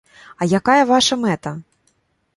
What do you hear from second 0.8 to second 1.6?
ваша мэта?